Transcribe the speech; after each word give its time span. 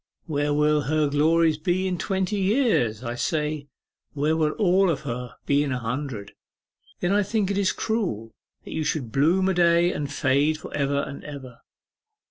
"Where 0.25 0.51
will 0.51 0.81
her 0.81 1.07
glories 1.11 1.59
be 1.59 1.87
in 1.87 1.99
twenty 1.99 2.37
years?" 2.39 3.03
I 3.03 3.13
say. 3.13 3.67
"Where 4.13 4.35
will 4.35 4.53
all 4.53 4.89
of 4.89 5.01
her 5.01 5.35
be 5.45 5.61
in 5.61 5.71
a 5.71 5.77
hundred?" 5.77 6.33
Then 7.01 7.11
I 7.11 7.21
think 7.21 7.51
it 7.51 7.57
is 7.59 7.71
cruel 7.71 8.31
that 8.65 8.71
you 8.73 8.83
should 8.83 9.11
bloom 9.11 9.47
a 9.47 9.53
day, 9.53 9.93
and 9.93 10.11
fade 10.11 10.57
for 10.57 10.73
ever 10.73 11.03
and 11.03 11.23
ever. 11.23 11.59